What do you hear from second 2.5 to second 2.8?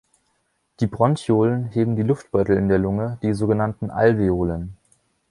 in der